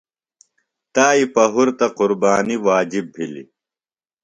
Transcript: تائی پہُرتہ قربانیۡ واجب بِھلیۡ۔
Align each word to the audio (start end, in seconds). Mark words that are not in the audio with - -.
تائی 0.93 1.23
پہُرتہ 1.33 1.87
قربانیۡ 1.97 2.61
واجب 2.65 3.05
بِھلیۡ۔ 3.13 3.49